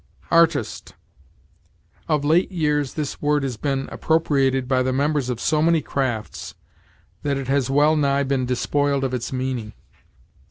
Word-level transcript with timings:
ARTIST. 0.31 0.95
Of 2.09 2.25
late 2.25 2.51
years 2.51 2.95
this 2.95 3.21
word 3.21 3.43
has 3.43 3.55
been 3.55 3.87
appropriated 3.91 4.67
by 4.67 4.81
the 4.81 4.91
members 4.91 5.29
of 5.29 5.39
so 5.39 5.61
many 5.61 5.79
crafts, 5.79 6.55
that 7.21 7.37
it 7.37 7.47
has 7.49 7.69
well 7.69 7.95
nigh 7.95 8.23
been 8.23 8.47
despoiled 8.47 9.03
of 9.03 9.13
its 9.13 9.31
meaning. 9.31 9.73